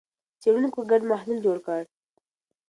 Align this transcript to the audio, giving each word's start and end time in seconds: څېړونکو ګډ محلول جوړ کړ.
څېړونکو 0.41 0.79
ګډ 0.91 1.01
محلول 1.11 1.39
جوړ 1.45 1.57
کړ. 1.65 1.81